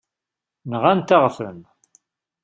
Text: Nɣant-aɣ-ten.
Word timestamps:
Nɣant-aɣ-ten. 0.71 1.59